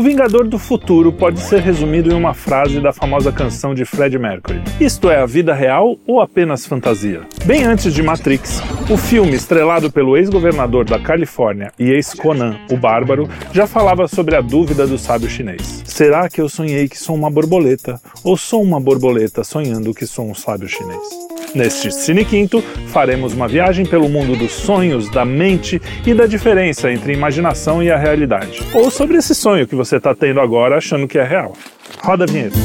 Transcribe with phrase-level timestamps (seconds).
[0.00, 4.18] O Vingador do Futuro pode ser resumido em uma frase da famosa canção de Fred
[4.18, 4.62] Mercury.
[4.80, 7.20] Isto é a vida real ou apenas fantasia?
[7.44, 13.28] Bem antes de Matrix, o filme estrelado pelo ex-governador da Califórnia e ex-Conan, o Bárbaro,
[13.52, 15.82] já falava sobre a dúvida do sábio chinês.
[15.84, 20.24] Será que eu sonhei que sou uma borboleta ou sou uma borboleta sonhando que sou
[20.24, 21.30] um sábio chinês?
[21.54, 26.90] Neste Cine Quinto, faremos uma viagem pelo mundo dos sonhos, da mente e da diferença
[26.92, 28.62] entre a imaginação e a realidade.
[28.72, 31.54] Ou sobre esse sonho que você está tendo agora achando que é real.
[32.02, 32.56] Roda a vinheta.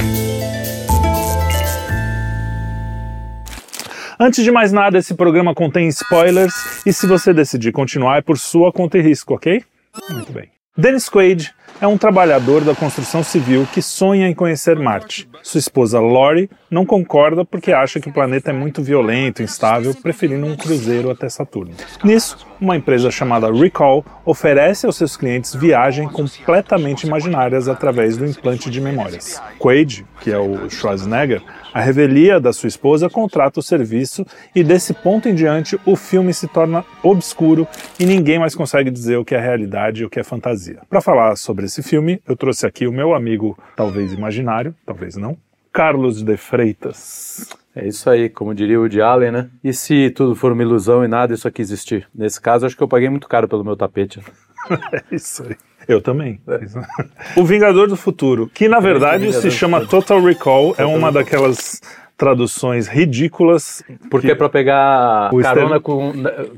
[4.20, 6.54] Antes de mais nada, esse programa contém spoilers
[6.86, 9.62] e se você decidir continuar é por sua conta e risco, ok?
[10.10, 10.50] Muito bem.
[10.78, 15.28] Dennis Quaid é um trabalhador da construção civil que sonha em conhecer Marte.
[15.44, 20.46] Sua esposa Lori não concorda porque acha que o planeta é muito violento, instável, preferindo
[20.46, 21.74] um cruzeiro até Saturno.
[22.04, 28.70] Nisso, uma empresa chamada Recall oferece aos seus clientes viagens completamente imaginárias através do implante
[28.70, 29.42] de memórias.
[29.60, 31.42] Quaid, que é o Schwarzenegger,
[31.76, 36.34] a revelia da sua esposa contrata o serviço e desse ponto em diante o filme
[36.34, 37.68] se torna obscuro
[38.00, 40.80] e ninguém mais consegue dizer o que é realidade e o que é fantasia.
[40.90, 45.38] Para falar sobre esse filme, eu trouxe aqui o meu amigo, talvez imaginário, talvez não,
[45.74, 47.50] Carlos de Freitas.
[47.76, 49.50] É isso aí, como diria o de Allen, né?
[49.62, 52.08] E se tudo for uma ilusão e nada isso aqui existir?
[52.16, 54.22] Nesse caso, acho que eu paguei muito caro pelo meu tapete.
[54.94, 55.58] é isso aí.
[55.88, 56.40] Eu também.
[56.48, 57.40] É.
[57.40, 61.82] O Vingador do Futuro, que na verdade se chama Total Recall, é uma daquelas
[62.18, 63.84] traduções ridículas.
[64.10, 66.14] Porque é para pegar carona com,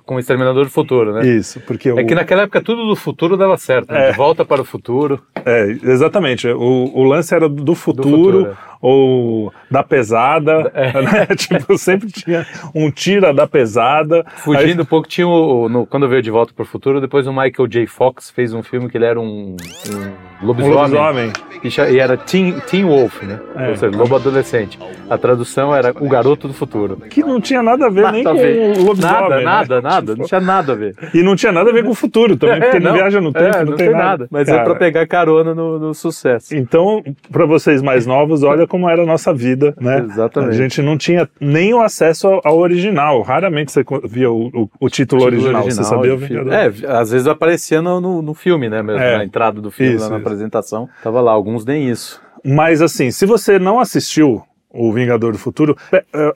[0.05, 1.28] com o Exterminador do Futuro, né?
[1.28, 1.89] Isso, porque...
[1.89, 4.09] É que naquela época tudo do futuro dava certo, né?
[4.09, 4.11] É.
[4.11, 5.20] De volta para o futuro.
[5.45, 6.48] É, exatamente.
[6.48, 8.58] O, o lance era do futuro, do futuro.
[8.81, 10.94] É ou da pesada, é.
[11.02, 11.25] né?
[11.36, 14.25] tipo, sempre tinha um tira da pesada.
[14.38, 14.81] Fugindo Aí...
[14.81, 17.67] um pouco, tinha o, no, quando veio De Volta para o Futuro, depois o Michael
[17.67, 17.88] J.
[17.88, 20.72] Fox fez um filme que ele era um, um lobisomem.
[20.72, 21.33] Um lobisomem.
[21.64, 23.39] E, e, era Teen, teen Wolf, né?
[23.55, 23.70] É.
[23.70, 24.78] Ou seja, lobo adolescente.
[25.09, 26.98] A tradução era O Garoto do Futuro.
[27.09, 28.76] Que não tinha nada a ver nada nem a ver.
[28.76, 29.21] com o lobisomem.
[29.21, 29.43] Nada, né?
[29.43, 30.08] nada, nada.
[30.08, 30.20] Tipo...
[30.20, 30.95] Não tinha nada a ver.
[31.14, 33.33] E não tinha nada a ver com o futuro também, porque é, não, viaja no
[33.33, 34.04] tempo, é, não, não, tem, nada.
[34.04, 34.27] nada.
[34.30, 36.55] Mas é Cara, é para pegar carona no, no sucesso.
[36.55, 40.00] Então, para vocês mais novos, olha como era a nossa vida né?
[40.00, 40.52] Exatamente.
[40.52, 43.22] A gente não tinha nem o acesso ao, original.
[43.22, 45.64] Raramente você via o, o, o título, original.
[45.64, 45.83] original.
[45.83, 46.54] Você sabia o Vingador?
[46.54, 48.82] É, às vezes aparecia no, no, no filme, né?
[48.82, 50.28] Mesmo, é, na entrada do filme, isso, na isso.
[50.28, 50.89] apresentação.
[51.04, 52.22] Tava lá, alguns nem isso.
[52.44, 55.76] Mas assim, se você não assistiu o Vingador do Futuro,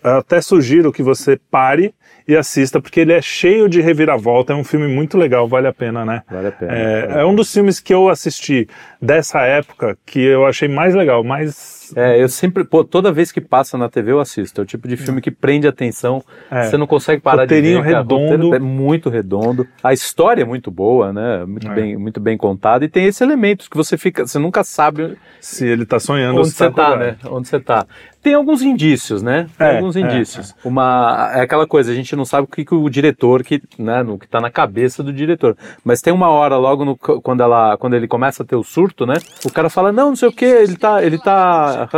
[0.04, 1.94] até sugiro que você pare
[2.28, 4.54] e assista, porque ele é cheio de reviravolta.
[4.54, 6.24] É um filme muito legal, vale a pena, né?
[6.30, 6.72] Vale a pena.
[6.74, 8.68] É, é um dos filmes que eu assisti
[9.02, 13.42] dessa época que eu achei mais legal, mais é, eu sempre, pô, toda vez que
[13.42, 14.62] passa na TV eu assisto.
[14.62, 16.24] É o tipo de filme que prende atenção.
[16.50, 16.64] É.
[16.64, 17.96] Você não consegue parar Roteirinho de ver.
[17.98, 18.56] redondo.
[18.56, 19.68] É muito redondo.
[19.84, 21.46] A história é muito boa, né?
[21.46, 21.74] Muito é.
[21.74, 25.68] bem, muito bem contada e tem esses elementos que você fica, você nunca sabe se
[25.68, 27.18] ele está sonhando onde você está, tá, né?
[27.26, 27.86] Onde você está.
[28.22, 29.48] Tem alguns indícios, né?
[29.58, 30.52] Tem é, alguns é, indícios.
[30.52, 30.68] É.
[30.68, 34.04] Uma é aquela coisa, a gente não sabe o que, que o diretor que, né,
[34.04, 35.58] no que está na cabeça do diretor.
[35.84, 39.08] Mas tem uma hora logo no, quando ela quando ele começa a ter o surto,
[39.08, 39.16] né?
[39.44, 41.90] O cara fala: "Não, não sei o que, ele tá ele tá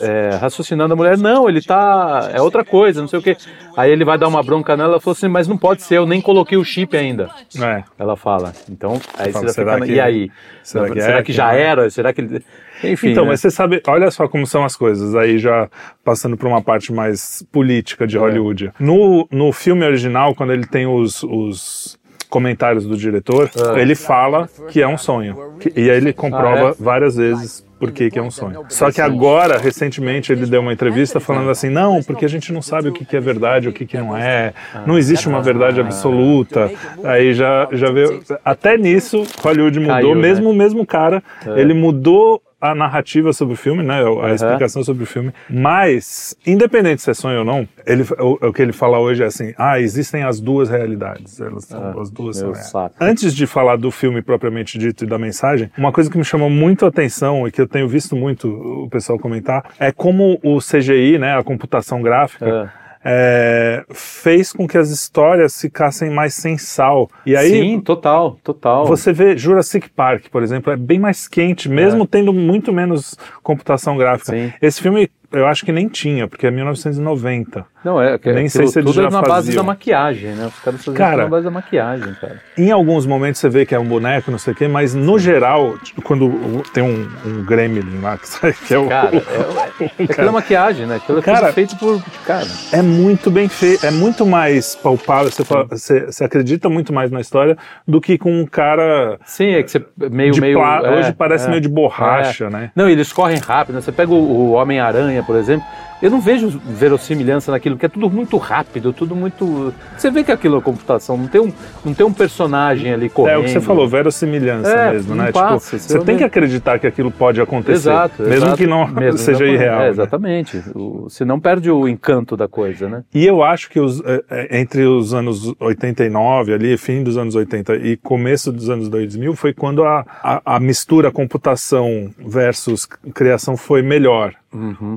[0.00, 3.36] é, raciocinando a mulher, não, ele tá é outra coisa, não sei o que".
[3.76, 6.06] Aí ele vai dar uma bronca nela, ela falou assim: "Mas não pode ser, eu
[6.06, 7.30] nem coloquei o chip ainda".
[7.56, 7.84] É.
[7.96, 8.52] Ela fala.
[8.68, 10.30] Então, aí fala, você fica, que, e aí?
[10.62, 11.88] Será que, será que já era?
[11.88, 12.44] Será que ele
[12.82, 13.10] enfim.
[13.10, 13.30] Então, né?
[13.30, 15.68] mas você sabe, olha só como são as coisas, aí já
[16.04, 18.20] passando para uma parte mais política de é.
[18.20, 18.66] Hollywood.
[18.68, 18.72] É.
[18.78, 23.80] No, no filme original, quando ele tem os, os comentários do diretor, é.
[23.80, 25.36] ele fala que é um sonho.
[25.74, 26.74] E aí ele comprova ah, é?
[26.78, 28.64] várias vezes por que, que é um sonho.
[28.68, 32.60] Só que agora, recentemente, ele deu uma entrevista falando assim, não, porque a gente não
[32.60, 34.52] sabe o que, que é verdade, o que, que não é,
[34.84, 36.70] não existe uma verdade absoluta.
[37.04, 38.20] Aí já, já veio.
[38.44, 40.50] Até nisso, Hollywood mudou, Caiu, mesmo né?
[40.50, 41.22] o mesmo cara,
[41.56, 44.00] ele mudou a narrativa sobre o filme, né?
[44.00, 44.34] A uhum.
[44.34, 45.32] explicação sobre o filme.
[45.48, 49.26] Mas, independente se é sonho ou não, ele, o, o, que ele fala hoje é
[49.26, 51.40] assim: ah, existem as duas realidades.
[51.40, 52.52] Elas são, ah, as duas são.
[53.00, 56.50] Antes de falar do filme propriamente dito e da mensagem, uma coisa que me chamou
[56.50, 60.58] muito a atenção e que eu tenho visto muito o pessoal comentar é como o
[60.58, 61.38] CGI, né?
[61.38, 62.72] A computação gráfica.
[62.84, 67.08] É é, fez com que as histórias ficassem mais sem sal.
[67.24, 68.86] E aí, Sim, total, total.
[68.86, 72.06] Você vê Jurassic Park, por exemplo, é bem mais quente, mesmo é.
[72.06, 74.32] tendo muito menos computação gráfica.
[74.32, 74.52] Sim.
[74.60, 77.64] Esse filme eu acho que nem tinha, porque é 1990.
[77.84, 79.56] Não, é, que Nem aquilo sei se eles tudo já é na base faziam.
[79.56, 80.46] da maquiagem, né?
[80.46, 82.40] Os caras faziam Cara, na base da maquiagem, cara.
[82.56, 85.18] Em alguns momentos você vê que é um boneco, não sei o quê, mas no
[85.18, 88.18] geral, tipo, quando tem um, um gremlin lá,
[88.66, 88.88] que é o.
[88.88, 90.96] Cara, é, é, aquilo é maquiagem, né?
[90.96, 92.02] Aquilo é Cara, tudo feito por.
[92.26, 97.10] Cara, É muito bem feito, é muito mais palpável, você, você, você acredita muito mais
[97.10, 100.38] na história do que com um cara sim, é que você meio.
[100.40, 101.50] meio é, Hoje parece é.
[101.50, 102.70] meio de borracha, né?
[102.74, 103.76] Não, e eles correm rápido.
[103.76, 103.80] Né?
[103.80, 105.66] Você pega o, o Homem-Aranha, por exemplo.
[106.00, 109.74] Eu não vejo verossimilhança naquilo, porque é tudo muito rápido, tudo muito.
[109.96, 111.52] Você vê que aquilo é computação, não tem um,
[111.84, 113.34] não tem um personagem ali correndo.
[113.34, 115.32] É o que você falou, verossimilhança É, mesmo, né?
[115.32, 117.72] passa, tipo, você tem que acreditar que aquilo pode acontecer.
[117.90, 118.56] Exato, Mesmo exato.
[118.56, 119.80] que não Mesmo seja não- irreal.
[119.80, 119.88] É, né?
[119.90, 120.62] exatamente.
[120.72, 123.02] O, se não perde o encanto da coisa, né?
[123.12, 127.34] E eu acho que os, é, é, entre os anos 89, ali, fim dos anos
[127.34, 133.56] 80 e começo dos anos 2000, foi quando a, a, a mistura computação versus criação
[133.56, 134.32] foi melhor.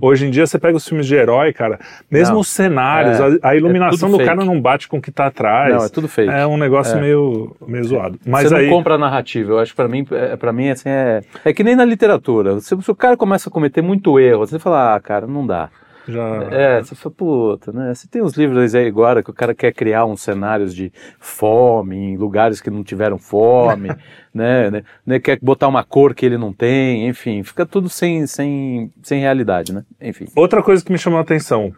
[0.02, 2.36] Hoje em dia você pega os filmes de herói, cara, mesmo Uhum.
[2.36, 4.54] Não, os cenários, é, a, a iluminação tudo do cara fake.
[4.54, 5.74] não bate com o que tá atrás.
[5.74, 6.32] Não, é tudo fake.
[6.32, 8.18] É um negócio meio, meio zoado.
[8.26, 9.52] Mas você aí, não compra a narrativa.
[9.52, 12.60] Eu acho que pra mim, é, pra mim assim, é, é que nem na literatura.
[12.62, 15.70] Se, se o cara começa a cometer muito erro, você fala, ah, cara, não dá.
[16.12, 16.44] Já...
[16.52, 17.94] É, você fala, puta, né?
[17.94, 21.96] Você tem uns livros aí agora que o cara quer criar uns cenários de fome
[21.96, 23.90] em lugares que não tiveram fome,
[24.34, 25.20] né, né, né?
[25.20, 29.74] Quer botar uma cor que ele não tem, enfim, fica tudo sem, sem, sem realidade,
[29.74, 29.84] né?
[30.00, 30.26] Enfim.
[30.36, 31.74] Outra coisa que me chamou a atenção,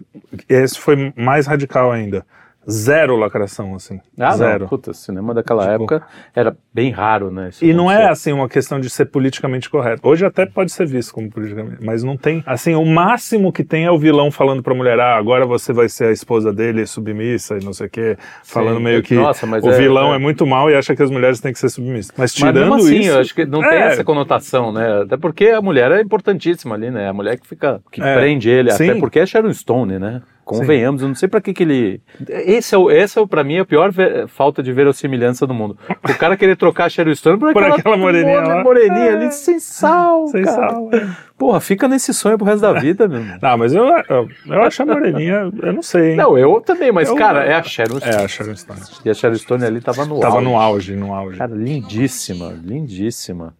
[0.49, 2.25] esse foi mais radical ainda,
[2.69, 3.99] zero lacração, assim.
[4.19, 4.61] Ah, zero.
[4.61, 6.01] não, puta, cinema daquela Tipo- época
[6.35, 7.49] era bem raro, né?
[7.61, 10.07] E não é assim uma questão de ser politicamente correto.
[10.07, 12.43] Hoje até pode ser visto como politicamente, mas não tem.
[12.45, 15.89] Assim, o máximo que tem é o vilão falando pra mulher: ah, agora você vai
[15.89, 18.17] ser a esposa dele, submissa e não sei o quê.
[18.43, 20.15] Falando meio que Nossa, mas o é- vilão é...
[20.15, 20.19] é.
[20.19, 22.11] muito mal e acha que as mulheres têm que ser submissas.
[22.17, 23.09] Mas Mas tirando mesmo assim, isso.
[23.11, 25.01] eu acho que não tem é, essa conotação, né?
[25.03, 27.09] Até porque a mulher é importantíssima ali, né?
[27.09, 28.15] A mulher que fica, que É.
[28.17, 28.89] prende ele, Sim.
[28.91, 30.21] até porque é Sharon Stone, né?
[30.45, 32.01] Convenhamos, eu não sei pra que que ele...
[32.27, 35.53] Esse é, o, esse é o, pra mim, a pior ve- falta de verossimilhança do
[35.53, 35.77] mundo.
[36.03, 38.63] O cara querer trocar a Sharon Stone por, Por aquela, aquela moreninha more- lá.
[38.63, 39.13] moreninha É.
[39.13, 40.69] ali, sem sal, Sem cara.
[40.69, 40.89] sal.
[40.93, 41.07] é.
[41.37, 43.21] Porra, fica nesse sonho pro resto da vida, meu.
[43.41, 46.15] Não, mas eu, eu, eu acho a moreninha, eu não sei, hein?
[46.17, 48.15] Não, eu também, mas, Eu- cara, é a Sharon Stone.
[48.15, 48.79] É, a Sharon Stone.
[49.05, 50.45] E a Sharon Stone ali tava no Tava auge.
[50.47, 51.37] no auge, no auge.
[51.37, 53.53] Cara, lindíssima, lindíssima.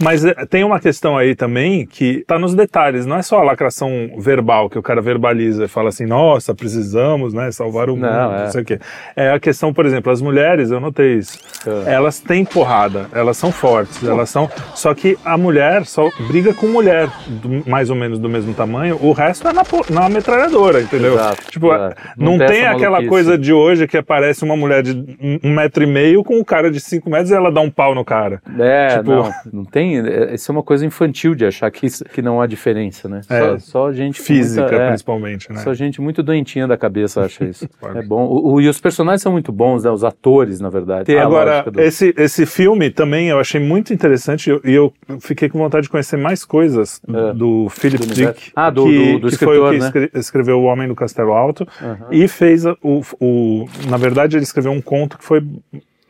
[0.00, 3.44] Mas é, tem uma questão aí também que tá nos detalhes, não é só a
[3.44, 8.02] lacração verbal que o cara verbaliza e fala assim, nossa, precisamos, né, salvar o mundo,
[8.06, 8.50] Não, não, é.
[8.50, 8.78] sei o quê.
[9.16, 11.38] É a questão, por exemplo, as mulheres, eu notei isso,
[11.86, 11.94] É.
[11.94, 16.66] elas têm porrada, elas são fortes, elas são, só que a mulher só briga com
[16.66, 21.14] mulher do- mais ou menos do mesmo tamanho, o resto é na, na metralhadora, entendeu?
[21.14, 21.94] Exato, tipo, é.
[22.18, 23.08] não, Não tem tem aquela maluquice.
[23.08, 26.44] coisa de hoje que aparece uma mulher de um- um metro e meio com o
[26.44, 28.42] cara de cinco metros e ela dá um pau no cara.
[28.58, 29.98] É, Tipo- não, não tem.
[29.98, 33.20] é- Isso é uma coisa infantil de achar que, isso- que não há diferença, né?
[33.28, 33.40] É.
[33.40, 35.60] Só, só gente Física, muita- é, principalmente, né?
[35.60, 37.68] Só gente muito doentinha da cabeça acha isso.
[37.94, 38.24] É bom.
[38.26, 39.90] O, o- e os personagens são muito bons, né?
[39.90, 41.04] Os atores, na verdade.
[41.04, 45.20] Tem a Agora, do- esse, esse filme também eu achei muito interessante e eu, eu
[45.20, 47.32] fiquei com vontade de conhecer mais coisas É.
[47.34, 48.14] do Philip Do.
[48.14, 49.86] Dick, Ah, do- que, do- do que foi o escritor, que né?
[49.86, 51.66] escre- escreveu O Homem do Castelo Alto
[52.10, 52.76] e fez o,
[53.20, 53.66] o...
[53.88, 55.42] Na verdade, ele escreveu um conto que foi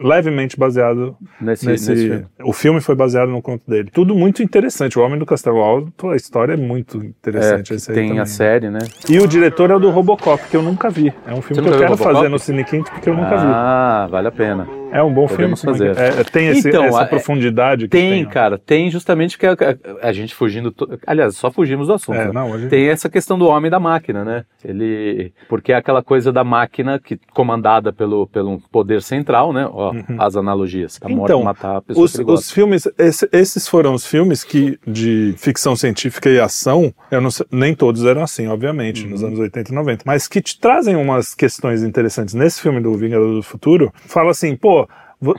[0.00, 1.90] levemente baseado nesse, nesse...
[1.90, 2.26] nesse filme.
[2.42, 3.90] O filme foi baseado no conto dele.
[3.92, 4.98] Tudo muito interessante.
[4.98, 7.72] O Homem do Castelo Alto, a história é muito É, interessante.
[7.72, 8.80] aí tem a série, né?
[9.08, 11.12] E o diretor é o do Robocop, que eu nunca vi.
[11.26, 12.12] É um filme que eu quero Robocop?
[12.14, 13.46] fazer no Cine Quinto, porque eu nunca vi.
[13.46, 14.66] Ah, vale a pena.
[14.94, 15.76] É um bom Podemos filme.
[15.78, 15.98] fazer.
[16.00, 18.26] É, tem esse- Então, essa a- profundidade que Tem, tem.
[18.26, 18.30] ó.
[18.30, 20.70] cara, tem justamente que a, a- a gente fugindo.
[20.70, 22.14] to- Aliás, só fugimos do assunto.
[22.16, 22.32] É, né?
[22.32, 24.44] não, hoje- Tem essa questão do homem e da máquina, né?
[24.64, 25.32] Ele.
[25.48, 29.68] Porque é aquela coisa da máquina que comandada pelo, pelo poder central, né?
[29.70, 30.98] Ó, as analogias.
[31.02, 34.78] A morte Então, matar a pessoa Os, os filmes, esse- esses foram os filmes que,
[34.86, 39.28] de ficção científica e ação, eu não sei- nem todos eram assim, obviamente, nos Uhum.
[39.28, 42.32] anos 80 e 90, mas que te trazem umas questões interessantes.
[42.34, 44.83] Nesse filme do Vingador do Futuro, fala assim, pô,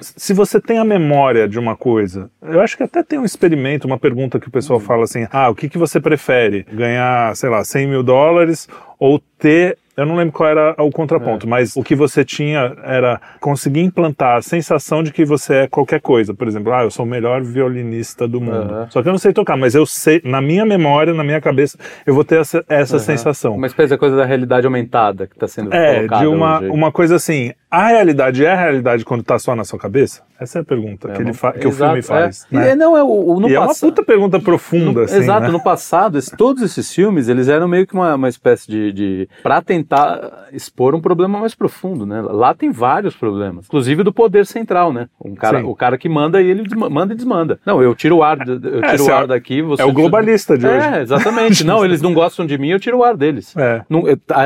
[0.01, 3.85] se você tem a memória de uma coisa, eu acho que até tem um experimento,
[3.87, 4.85] uma pergunta que o pessoal Uhum.
[4.85, 6.65] fala assim, ah, o que, que você prefere?
[6.71, 8.67] Ganhar, sei lá, 100 mil dólares
[8.99, 10.91] ou ter eu não lembro qual era o É.
[10.91, 15.67] contraponto, mas o que você tinha era conseguir implantar a sensação de que você é
[15.69, 16.33] qualquer coisa.
[16.33, 18.73] Por exemplo, ah, eu sou o melhor violinista do mundo.
[18.73, 18.87] Aham.
[18.89, 21.77] Só que eu não sei tocar, mas eu sei, na minha memória, na minha cabeça,
[22.05, 23.55] eu vou ter essa, essa sensação.
[23.55, 26.91] Uma espécie da coisa da realidade aumentada que está sendo É, colocada de uma, uma
[26.91, 30.21] coisa assim, A realidade é a realidade quando tá só na sua cabeça?
[30.39, 32.45] Essa é a pergunta É que, ele fa- que o exato, filme faz.
[32.51, 32.55] é.
[32.55, 32.65] né?
[32.65, 35.41] E é, não, é o, o- E é uma puta pergunta profunda, no- assim, Exato,
[35.43, 35.49] né?
[35.49, 39.29] no passado, esse- todos esses filmes, eles eram meio que uma, uma espécie de, de.
[39.41, 42.21] para tentar expor um problema mais profundo, né?
[42.21, 45.07] Lá tem vários problemas, inclusive do poder central, né?
[45.23, 45.65] Um cara, Sim.
[45.65, 47.59] o cara que manda e ele manda e desmanda.
[47.65, 49.81] Não, eu tiro o ar, eu tiro É, o esse é ar o- daqui, você.
[49.81, 50.85] É o globalista de hoje.
[50.85, 51.63] É, exatamente.
[51.65, 53.55] Não, eles não gostam de mim, eu tiro o ar deles.
[53.57, 53.81] É.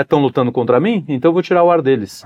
[0.01, 2.21] Estão lutando contra mim, então eu vou tirar o ar deles.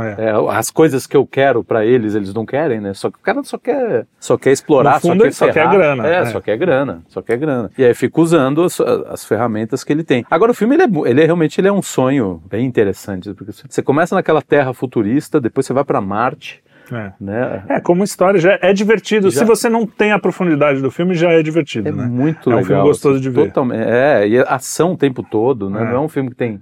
[0.52, 2.94] As coisas que eu quero pra eles, eles não querem, né?
[2.94, 5.52] Só que o cara só quer, só quer explorar, No fundo, só quer ele só
[5.52, 6.26] quer grana, É, é.
[6.26, 7.72] só quer grana, só quer grana.
[7.78, 10.26] E aí fica usando as, as ferramentas que ele tem.
[10.30, 13.52] Agora o filme ele é, ele é realmente ele é um sonho bem interessante, porque
[13.52, 17.12] você começa naquela terra futurista, depois você vai pra Marte, É.
[17.20, 17.64] né?
[17.70, 19.30] É, como história já é divertido.
[19.30, 22.06] Já- Se você não tem a profundidade do filme, já é divertido, É né?
[22.06, 22.68] muito É um legal.
[22.68, 23.48] filme gostoso de ver.
[23.48, 23.84] Totalmente.
[23.88, 25.82] É, e ação o tempo todo, né?
[25.82, 25.86] É.
[25.86, 26.62] Não é um filme que tem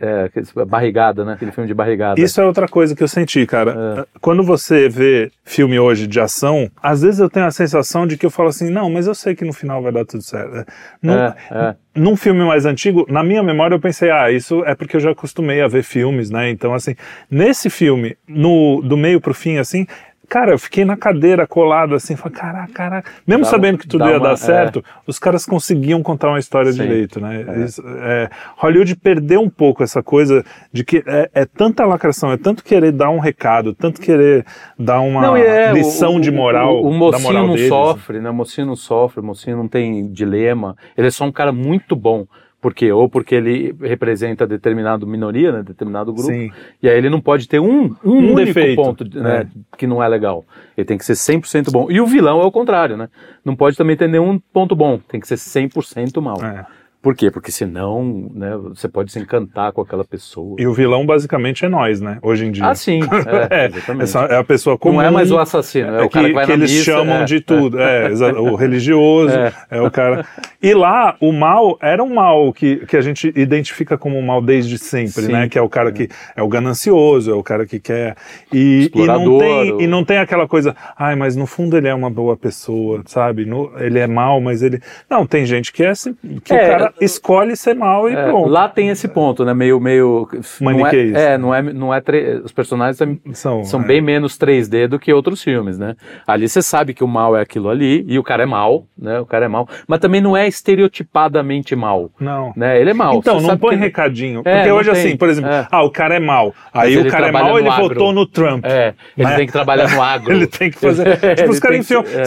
[0.00, 1.32] é, aquele- barrigada, né?
[1.34, 2.20] Aquele filme de barrigada.
[2.20, 4.06] Isso é outra coisa que eu senti, cara.
[4.20, 8.26] Quando você vê filme hoje de ação, às vezes eu tenho a sensação de que
[8.26, 10.66] eu falo assim, não, mas eu sei que no final vai dar tudo certo.
[11.02, 11.74] Num, É, é.
[11.94, 15.12] Num filme mais antigo, na minha memória eu pensei, ah, isso é porque eu já
[15.12, 16.50] acostumei a ver filmes, né?
[16.50, 16.96] Então, assim,
[17.30, 19.86] nesse filme, no, do meio pro fim, assim,
[20.28, 23.10] cara, eu fiquei na cadeira colado, assim, falei, caraca, caraca.
[23.26, 26.72] Mesmo Dá- sabendo que tudo ia uma- dar certo, os caras conseguiam contar uma história
[26.72, 26.82] Sim.
[26.82, 27.44] direito, né?
[27.64, 32.36] Isso, é, Hollywood perdeu um pouco essa coisa de que é, é tanta lacração, é
[32.36, 34.44] tanto querer dar um recado, tanto querer
[34.78, 37.54] dar uma Não, é, lição o- de o- moral, O, o da mocinho moral não
[37.54, 37.68] deles.
[37.68, 38.30] sofre, né?
[38.30, 40.76] O mocinho não sofre, o mocinho não tem dilema.
[40.96, 42.26] Ele é só um cara muito bom.
[42.64, 42.90] Por quê?
[42.90, 45.62] Ou porque ele representa determinado minoria, né?
[45.62, 46.32] Determinado grupo.
[46.32, 46.50] Sim.
[46.82, 50.02] E aí ele não pode ter um, um, Um único defeito, ponto né, que não
[50.02, 50.46] é legal.
[50.74, 51.90] Ele tem que ser 100% bom.
[51.90, 53.10] E o vilão é o contrário, né?
[53.44, 54.98] Não pode também ter nenhum ponto bom.
[55.06, 56.42] Tem que ser 100% mal.
[56.42, 56.64] É.
[57.04, 57.30] Por quê?
[57.30, 60.56] Porque senão né, você pode se encantar com aquela pessoa.
[60.58, 62.16] E o vilão basicamente é nós, né?
[62.22, 62.66] Hoje em dia.
[62.66, 63.00] Ah, sim.
[63.50, 64.02] É, É, exatamente.
[64.04, 64.94] essa é a pessoa comum.
[64.96, 67.24] Não é mais o assassino, é, o cara que, vai na eles missa, chamam é,
[67.26, 67.78] de tudo.
[67.78, 68.08] É,
[68.40, 69.52] o religioso, É.
[69.70, 69.80] é.
[69.82, 70.24] o cara.
[70.62, 74.78] E lá, o mal era um mal que, que a gente identifica como mal desde
[74.78, 75.32] sempre, Sim.
[75.32, 75.46] né?
[75.46, 78.16] Que é o cara que é o ganancioso, é o cara que quer.
[78.50, 81.88] E, e, não, tem, o- e não tem aquela coisa, ai, mas no fundo ele
[81.88, 83.44] é uma boa pessoa, sabe?
[83.44, 84.80] No- ele é mal, mas ele.
[85.10, 88.24] Não, tem gente que é assim, que É, o cara escolhe ser mal e É,
[88.28, 88.48] pronto.
[88.48, 89.52] lá tem esse ponto, né?
[89.54, 90.28] Meio, meio.
[90.60, 91.38] Maniqueísta.
[91.38, 92.96] Não é, é, não é, não é tre- os personagens
[93.34, 93.84] são, São, é.
[93.86, 95.94] bem menos 3D do que outros filmes, né?
[96.26, 99.18] Ali você sabe que o mal é aquilo ali e o cara é mal, né?
[99.20, 102.52] O cara é mal, mas também não é estereotipadamente mal, Não.
[102.56, 102.80] né?
[102.80, 103.16] Ele é mal.
[103.16, 104.42] Então, não põe que- recadinho.
[104.44, 105.00] É, porque hoje, tem.
[105.00, 105.66] assim, por exemplo, É.
[105.70, 106.54] ah, o cara é mal.
[106.72, 107.88] Aí o cara é mal, ele agro.
[107.88, 108.64] votou no Trump.
[108.64, 109.36] É, ele Né?
[109.36, 110.32] tem que trabalhar no agro.
[110.32, 111.18] Ele tem que fazer.
[111.24, 112.02] É, tipo, os caras enfiam.
[112.02, 112.22] é.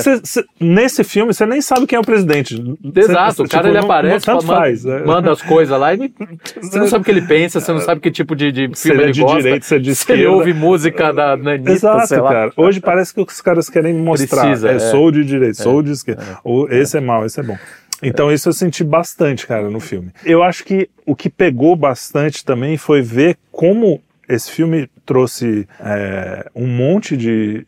[0.60, 2.56] nesse filme, você nem sabe quem é o presidente.
[2.96, 4.86] Exato, o cara tipo, ele aparece, manda, faz.
[4.86, 5.04] é.
[5.06, 5.98] manda as coisas lá e
[6.62, 8.90] você não sabe o que ele pensa, você não sabe que tipo de, de Se
[8.90, 9.38] filme ele é ele de gosta.
[9.38, 10.36] direita, se é de se ele esquerda.
[10.38, 12.32] ouve música da Anitta, Exato, sei lá.
[12.32, 12.52] cara.
[12.58, 14.48] Hoje parece que os caras querem mostrar.
[14.48, 14.80] Precisa, é, é.
[14.80, 16.40] sou de direita, sou de esquerda.
[16.70, 17.58] Esse é mal, esse é bom.
[18.02, 20.12] Então isso eu senti bastante, cara, no filme.
[20.24, 26.46] Eu acho que o que pegou bastante também foi ver como esse filme trouxe é,
[26.54, 27.66] um monte de,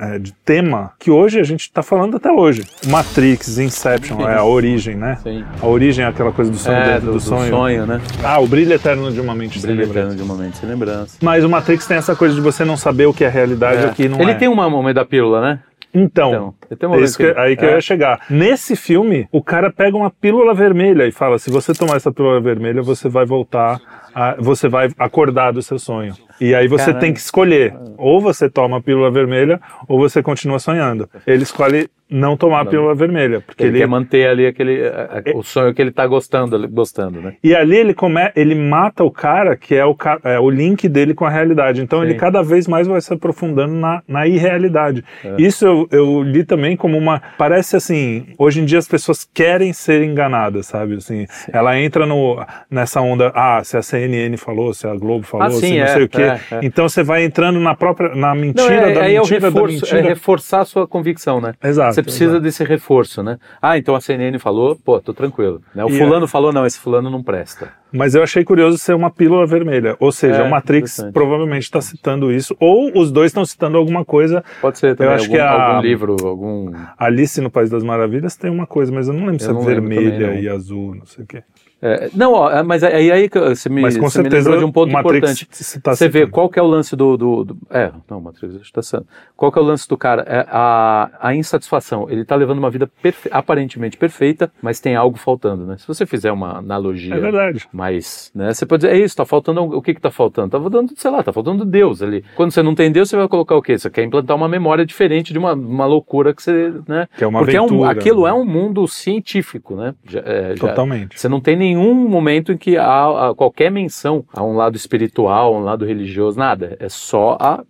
[0.00, 2.64] é, de tema que hoje a gente está falando até hoje.
[2.86, 5.16] Matrix, Inception, é a origem, né?
[5.22, 5.44] Sim.
[5.62, 7.50] A origem é aquela coisa do sonho É, dentro do, do, do sonho.
[7.50, 8.00] sonho, né?
[8.24, 10.08] Ah, o brilho eterno de uma mente sem Brilho lembrança.
[10.08, 11.18] eterno de um momento sem lembrança.
[11.22, 13.92] Mas o Matrix tem essa coisa de você não saber o que é realidade o
[13.92, 14.34] que não ele é.
[14.34, 15.60] tem uma momento da pílula, né?
[15.94, 17.68] Então, Então, um que- que- aí que é.
[17.68, 18.20] eu ia chegar.
[18.28, 22.38] Nesse filme, o cara pega uma pílula vermelha e fala: se você tomar essa pílula
[22.38, 23.80] vermelha, você vai voltar,
[24.14, 26.14] a- você vai acordar do seu sonho.
[26.40, 27.00] E aí você Caramba.
[27.00, 31.08] tem que escolher: ou você toma a pílula vermelha, ou você continua sonhando.
[31.26, 35.22] Ele escolhe não tomar a pílula vermelha, porque Ele, ele, quer manter ali aquele, a-
[35.26, 37.34] a- o sonho que ele tá gostando, gostando, né?
[37.42, 40.88] E ali ele come, ele mata o cara que é o, ca- é o link
[40.88, 41.80] dele com a realidade.
[41.82, 42.18] Então ele Sim.
[42.18, 45.04] cada vez mais vai se aprofundando na, na irrealidade.
[45.24, 45.34] É.
[45.36, 47.20] Isso eu, eu li também como uma.
[47.36, 50.94] Parece assim, hoje em dia as pessoas querem ser enganadas, sabe?
[50.94, 52.40] Assim, ela entra no,
[52.70, 55.82] nessa onda, ah, se a CNN falou, se a Globo falou, Ah, sim, se não
[55.84, 56.22] é, sei o quê.
[56.26, 56.60] É, é.
[56.62, 58.14] Então você vai entrando na própria.
[58.14, 60.02] na Não, mentira é, da aí é o mentira reforço, é mentira.
[60.02, 61.54] reforçar a sua convicção, né?
[61.62, 62.40] Exato, Você precisa exato.
[62.42, 63.38] desse reforço, né?
[63.60, 65.60] Ah, então a CNN falou, pô, tô tranquilo.
[65.74, 65.84] Né?
[65.84, 67.68] O E fulano falou, não, esse fulano não presta.
[67.92, 69.96] Mas eu achei curioso ser uma pílula vermelha.
[70.00, 72.54] Ou seja, É, o Matrix provavelmente está citando isso.
[72.60, 74.44] Ou os dois estão citando alguma coisa.
[74.60, 76.72] Pode ser também acho algum, que a- algum livro, algum...
[76.98, 79.54] Alice no País das Maravilhas tem uma coisa, mas eu não lembro se Eu é
[79.54, 81.42] não lembro vermelha também, e azul, não sei o quê.
[81.82, 84.48] É, não, ó, é, mas aí, aí que você me, Mas com você me certeza
[84.48, 85.80] lembrou de um ponto Matrix importante.
[85.82, 88.80] tá você vê qual que é o lance do, do, do- é, não, Matrix está
[88.80, 89.06] sendo.
[89.36, 90.22] Qual que é o lance do cara?
[90.26, 92.06] É a, a insatisfação.
[92.08, 95.76] Ele está levando uma vida perfe- aparentemente perfeita, mas tem algo faltando, né?
[95.76, 97.68] Se você fizer uma analogia É verdade.
[97.72, 98.54] mais, né?
[98.54, 100.48] Você pode dizer, é isso, tá faltando, o que que tá faltando?
[100.50, 102.24] Tá faltando, sei lá, tá faltando Deus ali.
[102.34, 103.76] Quando você não tem Deus, você vai colocar o quê?
[103.78, 107.06] Você quer implantar uma memória diferente de uma, uma loucura que você, né?
[107.18, 108.30] Que é uma Porque aventura, é um, aquilo né?
[108.30, 109.94] é um mundo científico, né?
[110.08, 111.20] Já- é, já- Totalmente.
[111.20, 115.54] você não tem nenhum momento em que há, há qualquer menção a um lado espiritual,
[115.54, 116.76] a um lado religioso, nada.
[116.80, 117.62] É só a,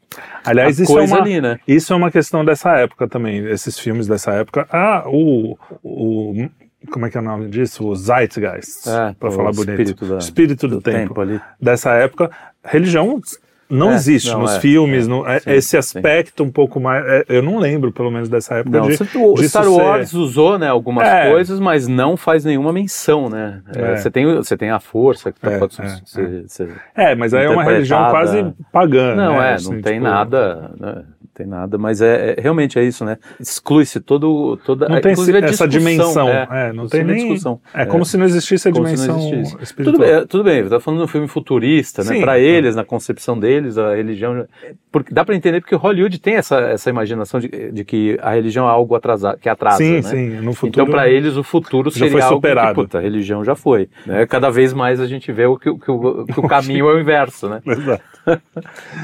[0.44, 1.58] Aliás, a isso é, coisa uma, ali, né?
[1.66, 4.66] isso é uma questão dessa época também, esses filmes dessa época.
[4.70, 5.56] Ah, o.
[5.82, 6.48] o
[6.90, 7.84] como é que é o nome disso?
[7.84, 9.70] O Zeitgeist, É, para falar bonito.
[9.72, 10.98] espírito da- espírito do, do tempo.
[11.08, 11.40] tempo ali.
[11.60, 12.30] Dessa época,
[12.64, 13.20] religião
[13.68, 15.76] não É, existe não, nos é, filmes, é, no- é- sim, esse sim.
[15.76, 17.04] aspecto um pouco mais.
[17.06, 18.78] é, eu não lembro, pelo menos, dessa época.
[18.78, 21.30] Não, de, o Star ser- Wars usou né, algumas É.
[21.30, 23.60] coisas, mas não faz nenhuma menção, né?
[23.96, 27.64] Você, tem, você tem a força que pode ser- ser- É, mas aí é uma
[27.64, 29.14] religião quase pagã.
[29.14, 29.50] Não, né?
[29.50, 31.02] é, assim, não tem tipo, nada, né?
[31.36, 33.18] Tem nada, mas é, é- realmente é isso, né?
[33.38, 35.12] Exclui-se todo, toda Não tem
[35.44, 36.26] essa dimensão.
[36.30, 37.16] É, É, não tem nem.
[37.16, 37.60] discussão.
[37.74, 39.56] É como se não existisse a dimensão existisse.
[39.62, 39.96] espiritual.
[39.98, 42.14] Tudo bem, tudo bem, você tá falando de um filme futurista, né?
[42.14, 42.40] Para claro.
[42.40, 44.46] eles, na concepção deles, a religião.
[44.90, 48.66] Porque dá para entender porque Hollywood tem essa, essa imaginação de, de que a religião
[48.66, 50.02] é algo atrasado, que atrasa, sim, né?
[50.02, 50.28] sim.
[50.40, 50.84] No futuro.
[50.84, 52.68] Então, para eles, o futuro Já seria foi algo superado.
[52.68, 53.90] que, puta, a religião já foi.
[54.06, 54.24] Né?
[54.26, 56.94] Cada vez mais a gente vê o que, o- que o, que o caminho é
[56.94, 57.60] o inverso, né?
[57.66, 58.02] Exato.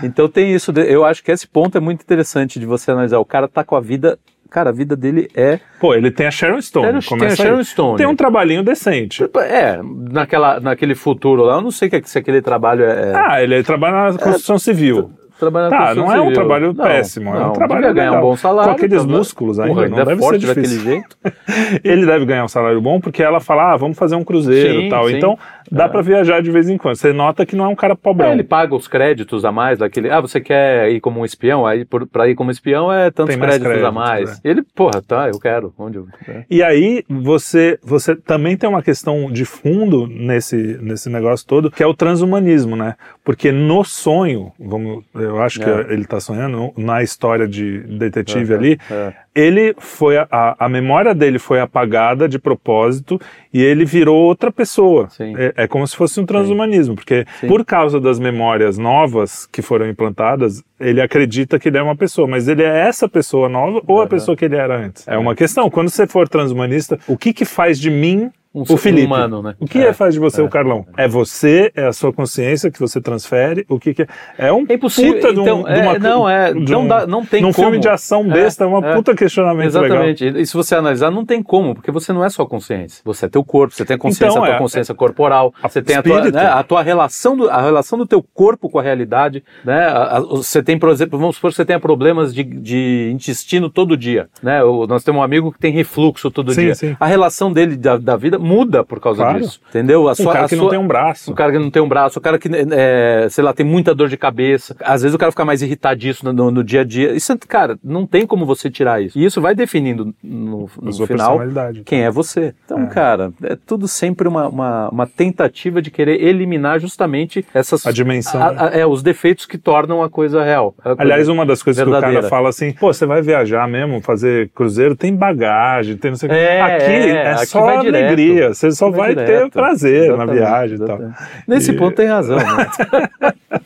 [0.02, 2.21] Então tem isso, eu acho que esse ponto é muito interessante
[2.60, 3.18] de você analisar.
[3.18, 4.18] O cara tá com a vida,
[4.50, 5.58] cara, a vida dele é...
[5.80, 6.86] Pô, ele tem a Sharon Stone.
[6.86, 7.48] Tem a- tem a começa aí.
[7.48, 7.96] Sharon Stone.
[7.98, 9.24] Tem um trabalhinho decente.
[9.50, 13.12] É, naquela, naquele futuro lá, eu não sei que- se aquele trabalho é...
[13.14, 15.10] Ah, ele trabalha na construção civil.
[15.38, 17.94] trabalhar na Tá, construção não é um trabalho Não, péssimo, é um não, trabalho devia
[17.94, 18.24] ganhar legal.
[18.24, 18.70] um bom salário.
[18.70, 20.62] Com aqueles músculos ainda, Porra, não é deve ser forte difícil.
[20.62, 21.16] daquele jeito.
[21.82, 24.88] Ele deve ganhar um salário bom porque ela fala, ah, vamos fazer um cruzeiro e
[24.88, 25.08] tal.
[25.08, 25.16] sim.
[25.16, 25.36] Então,
[25.72, 26.96] dá pra viajar de vez em quando.
[26.96, 28.28] Você nota que não é um cara pobrão.
[28.28, 30.10] É, ele paga os créditos a mais daquele.
[30.10, 31.66] Ah, você quer ir como um espião?
[31.66, 34.40] Aí por, pra ir como espião é tantos mais créditos, a créditos, mais.
[34.44, 34.48] é.
[34.50, 35.72] Ele, porra, tá, eu quero.
[35.78, 36.06] Onde eu.
[36.28, 36.44] é.
[36.50, 41.82] E aí você, você também tem uma questão de fundo nesse, nesse negócio todo, que
[41.82, 42.94] é o transhumanismo, né?
[43.24, 45.92] Porque no sonho, vamos, eu acho que É.
[45.92, 49.12] ele está sonhando, na história de detetive É, ali, é.
[49.34, 53.20] ele foi a, a memória dele foi apagada de propósito
[53.52, 55.08] e ele virou outra pessoa.
[55.10, 55.34] Sim.
[55.36, 57.46] É, é como se fosse um transhumanismo, porque Sim.
[57.48, 62.26] por causa das memórias novas que foram implantadas, ele acredita que ele é uma pessoa,
[62.26, 64.08] mas ele é essa pessoa nova ou a Uhum.
[64.08, 65.06] pessoa que ele era antes.
[65.06, 65.70] É uma questão.
[65.70, 69.06] Quando você for transhumanista, o que que faz de mim Um o Felipe?
[69.06, 69.54] humano, né?
[69.58, 70.44] O que É, é, faz de você é.
[70.44, 70.86] o Carlão?
[70.96, 74.06] É você, é a sua consciência que você transfere, o que que é?
[74.36, 75.14] É um É impossível.
[75.14, 76.52] puta de um, então, de uma- é, não, é.
[76.52, 77.68] de não, um- dá, não tem num como.
[77.68, 78.94] filme de ação besta, é, uma é.
[78.94, 80.04] puta questionamento legal.
[80.04, 80.40] Exatamente.
[80.40, 83.00] E se você analisar, não tem como, porque você não é só consciência.
[83.04, 85.68] Você é teu corpo, você tem a consciência, Então, a tua é- consciência corporal, a-
[85.68, 88.78] você tem a tua, né, a tua relação, do, a relação do teu corpo com
[88.78, 89.86] a realidade, né?
[89.86, 93.70] A- a- Você tem, por exemplo, vamos supor que você tenha problemas de, de intestino
[93.70, 94.62] todo dia, né?
[94.62, 96.74] O- nós temos um amigo que tem refluxo todo Sim, dia.
[96.74, 96.96] sim.
[97.00, 99.40] A relação dele da, da vida muda por causa Claro.
[99.40, 100.08] disso, entendeu?
[100.08, 101.30] A sua, cara a que sua- não tem um braço.
[101.30, 103.94] o cara que não tem um braço, o cara que, é, sei lá, tem muita
[103.94, 104.76] dor de cabeça.
[104.80, 107.12] Às vezes o cara fica mais irritadíssimo no, no, no dia a dia.
[107.12, 109.18] Isso, é- cara, não tem como você tirar isso.
[109.18, 111.82] E isso vai definindo no, no final personalidade.
[111.84, 112.54] quem é você.
[112.64, 117.86] Então, cara, é tudo sempre uma, uma, uma tentativa de querer eliminar justamente essas...
[117.86, 118.42] A dimensão.
[118.42, 120.74] a- a- é, os defeitos que tornam a coisa real.
[120.80, 122.20] A coisa Aliás, uma das coisas que o verdadeira.
[122.22, 126.28] cara fala assim, pô, você vai viajar mesmo, fazer cruzeiro, tem bagagem, tem não sei
[126.28, 126.38] o que.
[126.38, 128.08] É, Aqui é, é, aqui só vai direto.
[128.32, 129.52] Alegria, você só vai, ter direto.
[129.52, 130.98] prazer na Exatamente, viagem e tal.
[131.46, 132.44] Nesse E- ponto tem razão, né?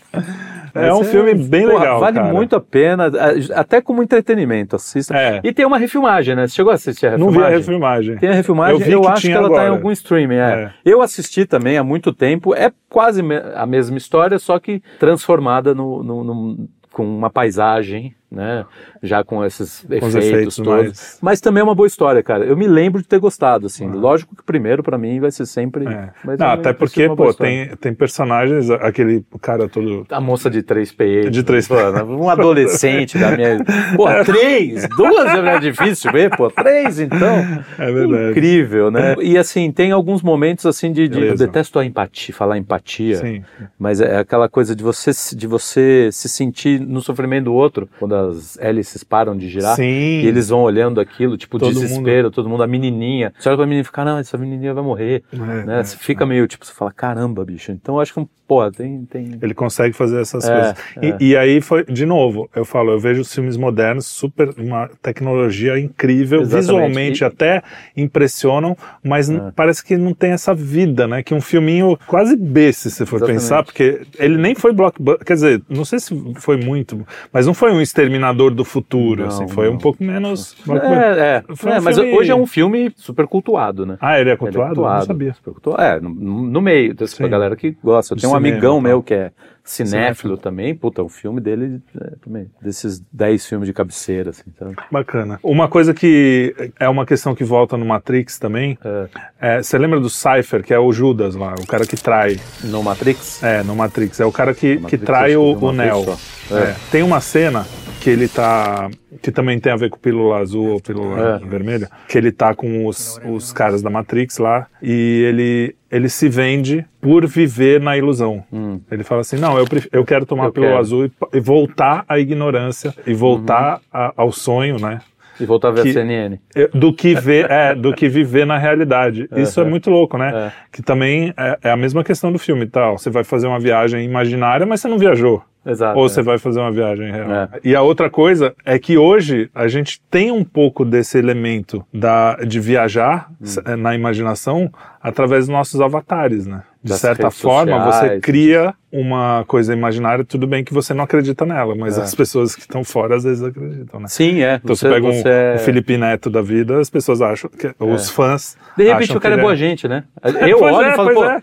[0.75, 2.33] É um Mas filme bem porra, legal, Vale cara.
[2.35, 3.11] muito a pena,
[3.55, 5.17] até como entretenimento, assista.
[5.17, 5.41] É.
[5.43, 6.47] E tem uma refilmagem, né?
[6.47, 7.49] Você chegou a assistir a Não refilmagem?
[7.49, 8.17] vi a refilmagem.
[8.19, 10.39] Tem a refilmagem, Eu eu, que acho que ela tá em algum streaming, é.
[10.65, 10.71] É.
[10.85, 13.23] Eu assisti também há muito tempo, é quase
[13.55, 18.65] a mesma história, só que transformada no, no- no- com uma paisagem, né?
[19.03, 20.69] Já com esses Com os efeitos, efeitos todos.
[20.71, 22.45] mais- Mas também é uma boa história, cara.
[22.45, 23.91] Eu me lembro de ter gostado, assim.
[23.91, 25.87] Lógico que primeiro, pra mim, vai ser sempre...
[25.87, 26.11] É.
[26.25, 30.07] mas Não, até porque, pô, tem, tem personagens, aquele cara todo.
[30.11, 31.31] A moça de três peitos.
[31.33, 33.59] De três pô, Um adolescente da minha.
[33.97, 34.87] Pô, três!
[34.97, 36.51] Duas é difícil ver, pô.
[36.51, 37.37] Três, então.
[37.79, 38.31] É verdade.
[38.33, 39.15] Incrível, né?
[39.23, 41.09] E assim, tem alguns momentos assim de.
[41.09, 43.17] de- eu detesto a empatia, falar empatia.
[43.17, 43.43] Sim.
[43.79, 47.89] Mas é aquela coisa de você, se- de você se sentir no sofrimento do outro,
[47.99, 49.77] quando as hélices param de girar.
[49.77, 49.85] Sim.
[50.23, 53.33] E eles vão olhando aquilo, tipo, Todo desespero, todo mundo, a menininha.
[53.39, 55.23] Você olha pra menina e fica, não, essa menininha vai morrer.
[55.33, 55.81] É, né?
[55.81, 57.73] é, Você fica meio, tipo, você fala, caramba, bicho.
[57.73, 59.05] Então acho que, pô, tem.
[59.07, 59.39] tem...
[59.43, 60.75] Ele consegue fazer essas É, coisas.
[60.97, 61.25] é.
[61.25, 64.89] E, e aí foi, de novo, eu falo, eu vejo os filmes modernos, super, uma
[65.03, 66.61] tecnologia incrível, Exatamente.
[66.67, 67.27] visualmente E- É.
[67.27, 67.63] até
[68.07, 71.23] impressionam, mas n- parece que não tem essa vida, né?
[71.23, 73.41] Que um filminho quase B, se você for Exatamente.
[73.43, 77.55] pensar, porque ele nem foi blockbuster, quer dizer, não sei se foi muito, mas não
[77.55, 79.75] foi um Exterminador do Futuro, não, assim, foi não.
[79.75, 80.57] um pouco menos...
[80.69, 83.99] É, é, um é mas hoje é um filme super cultuado, né?
[84.01, 84.59] Ah, ele é cultuado?
[84.59, 85.37] Ele é cultuado não sabia.
[85.43, 85.83] Cultuado.
[85.83, 88.15] É, no, no meio, tem a galera que gosta.
[88.15, 89.33] Eu tenho um amigão meu que é
[89.67, 94.77] cinéfilo também, puta, o filme dele é, também, desses 10 filmes de cabeceira, assim, sabe?
[94.91, 95.41] Bacana.
[95.43, 99.09] Uma coisa que é uma questão que volta no Matrix também, é.
[99.41, 102.39] É, você lembra do Cypher, que é o Judas lá, o cara que trai.
[102.63, 103.43] No Matrix?
[103.43, 106.17] É, no Matrix, é o cara que, que trai o, o Neo.
[106.51, 106.77] É.
[106.91, 107.67] Tem uma cena
[108.07, 108.89] que ele tá.
[109.21, 111.45] que também tem a ver com pílula azul ou pílula é.
[111.45, 116.29] vermelha, que ele tá com os, os caras da Matrix lá e ele, ele se
[116.29, 118.45] vende por viver na ilusão.
[118.53, 118.81] Hum.
[118.93, 120.81] Ele fala assim: não, eu, eu quero tomar eu pílula quero.
[120.81, 123.81] azul e, e, voltar à ignorância e voltar uhum.
[123.93, 125.01] a, ao sonho, né?
[125.41, 126.39] E voltar a ver que, a CNN.
[126.73, 129.29] Do que, ver, é, do que viver na realidade.
[129.37, 130.33] Isso é muito louco, né?
[130.33, 130.53] É.
[130.71, 132.99] Que também é, é, a mesma questão do filme tal.
[132.99, 135.43] Você vai fazer uma viagem imaginária, mas você não viajou.
[135.67, 136.23] Exato, ou você é.
[136.23, 137.31] vai fazer uma viagem real.
[137.31, 137.49] É.
[137.65, 142.37] E a outra coisa é que hoje a gente tem um pouco desse elemento da,
[142.37, 143.77] de viajar hum.
[143.77, 144.71] na imaginação
[145.03, 146.63] através dos nossos avatares, né?
[146.83, 151.45] De certa forma, sociais, você cria uma coisa imaginária, tudo bem que você não acredita
[151.45, 152.01] nela, mas é.
[152.01, 154.09] as pessoas que estão fora às vezes acreditam, né?
[154.09, 154.55] Sim, é.
[154.63, 155.55] Então você, você pega um, é...
[155.55, 157.67] um, Felipe Neto da vida, as pessoas acham que.
[157.67, 157.75] É.
[157.79, 158.57] Os fãs.
[158.77, 160.05] De repente o cara é boa gente, né?
[160.49, 161.43] Eu olho e falo, pô, é.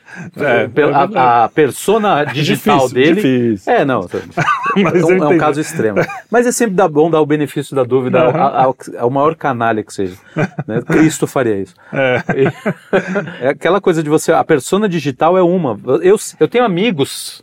[0.93, 3.15] a, a, persona digital difícil, dele.
[3.15, 3.71] Difícil.
[3.71, 4.01] É, não.
[4.81, 5.99] mas é, um, é um caso extremo.
[6.31, 9.93] Mas é sempre bom dar o benefício da dúvida ao, ao, ao, maior canalha que
[9.93, 10.15] seja.
[10.67, 10.81] Né?
[10.81, 11.75] Cristo faria isso.
[11.91, 12.23] É.
[13.41, 14.31] é aquela coisa de você.
[14.31, 15.79] A persona digital é uma.
[16.01, 17.42] Eu, eu tenho amigos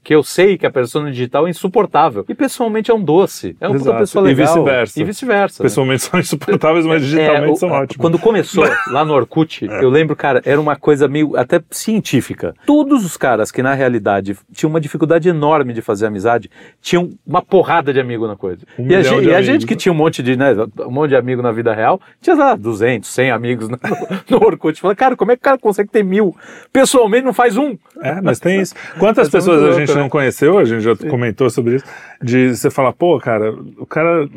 [0.03, 2.25] que eu sei que a persona digital é insuportável.
[2.27, 3.55] E pessoalmente é um doce.
[3.59, 3.99] É uma Exato.
[3.99, 4.45] pessoa legal.
[4.45, 4.99] E vice-versa.
[4.99, 5.63] E vice-versa.
[5.63, 5.69] Né?
[5.69, 6.09] Pessoalmente né?
[6.09, 7.97] são insuportáveis, mas é, digitalmente é, são ótimos.
[7.97, 9.83] Quando começou lá no Orkut, é.
[9.83, 12.55] eu lembro, cara, era uma coisa meio até científica.
[12.65, 16.49] Todos os caras que na realidade tinham uma dificuldade enorme de fazer amizade,
[16.81, 18.65] tinham uma porrada de amigo na coisa.
[18.79, 21.09] Um e, a, gente, e a, gente, que tinha um monte de, né, um monte
[21.09, 23.77] de amigo na vida real, tinha lá 200, 100 amigos no,
[24.29, 24.81] no Orkut.
[24.81, 26.35] Fala, cara, como é que o cara consegue ter mil?
[26.73, 27.77] Pessoalmente não faz um.
[28.01, 28.73] É, mas tem isso.
[28.97, 31.85] Quantas é pessoas a gente gente não conheceu, a gente já comentou sobre isso,
[32.21, 34.27] de você falar, pô, cara, o cara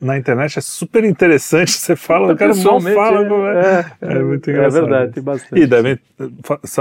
[0.00, 3.26] na internet é super interessante, você fala, o cara mal fala.
[3.52, 4.78] É, é, é, muito engraçado.
[4.78, 5.62] É verdade, tem bastante.
[5.62, 5.98] E devem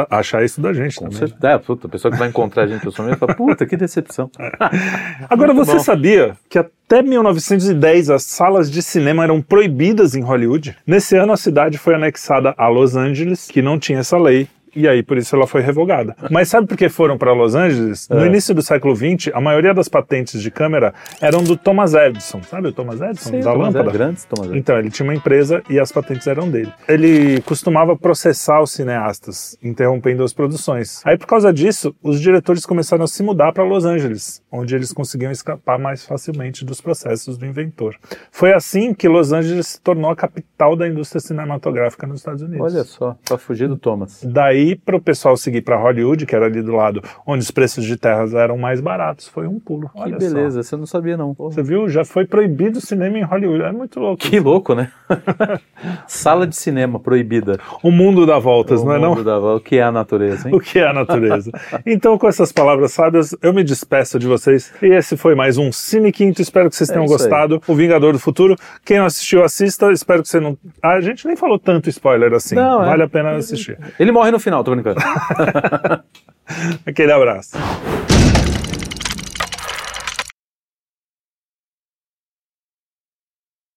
[0.09, 1.19] achar isso da gente Com também.
[1.19, 1.47] Certeza.
[1.47, 4.29] É, puta, a pessoa que vai encontrar a gente pessoalmente fala, puta, que decepção.
[4.39, 4.51] É.
[5.29, 5.83] Agora, muito você bom.
[5.83, 10.75] sabia que até 1910 as salas de cinema eram proibidas em Hollywood?
[10.85, 14.87] Nesse ano a cidade foi anexada a Los Angeles, que não tinha essa lei, e
[14.87, 16.15] aí por isso ela foi revogada.
[16.29, 18.07] Mas sabe por que foram para Los Angeles?
[18.09, 18.27] No é.
[18.27, 22.41] início do século XX, a maioria das patentes de câmera eram do Thomas Edison.
[22.43, 23.29] Sabe o Thomas Edison?
[23.29, 23.91] Sim, da Thomas lâmpada?
[23.91, 24.59] grandes Thomas Edison.
[24.59, 26.71] Então, ele tinha uma empresa e as patentes eram dele.
[26.87, 31.01] Ele costumava processar os cineastas, interrompendo as produções.
[31.05, 34.91] Aí por causa disso, os diretores começaram a se mudar para Los Angeles, onde eles
[34.91, 37.95] conseguiam escapar mais facilmente dos processos do inventor.
[38.31, 42.73] Foi assim que Los Angeles se tornou a capital da indústria cinematográfica nos Estados Unidos.
[42.73, 44.21] Olha só, para fugir do Thomas.
[44.23, 47.83] Daí para o pessoal seguir para Hollywood, que era ali do lado, onde os preços
[47.83, 49.27] de terras eram mais baratos.
[49.27, 49.89] Foi um pulo.
[49.89, 50.69] Que Olha beleza, só.
[50.69, 51.33] você não sabia não.
[51.33, 51.89] Você viu?
[51.89, 53.63] Já foi proibido o cinema em Hollywood.
[53.63, 54.21] É muito louco.
[54.21, 54.45] Que isso.
[54.45, 54.91] louco, né?
[56.07, 57.59] Sala de cinema proibida.
[57.83, 59.11] O mundo dá voltas, o não é não?
[59.11, 59.61] O mundo dá voltas.
[59.61, 60.55] O que é a natureza, hein?
[60.55, 61.51] O que é a natureza.
[61.85, 64.73] então, com essas palavras sábias, eu me despeço de vocês.
[64.81, 66.41] E esse foi mais um Cine Quinto.
[66.41, 67.55] Espero que vocês é tenham gostado.
[67.55, 67.61] Aí.
[67.67, 68.55] O Vingador do Futuro.
[68.85, 69.91] Quem não assistiu, assista.
[69.91, 70.57] Espero que você não...
[70.81, 72.55] Ah, a gente nem falou tanto spoiler assim.
[72.55, 72.85] Não, é.
[72.85, 73.05] vale é.
[73.05, 73.77] a pena assistir.
[73.99, 74.99] Ele morre no final, tô brincando.
[76.85, 77.57] Aquele abraço.